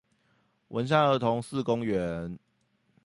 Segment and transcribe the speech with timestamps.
[0.69, 2.39] 文山兒童四公園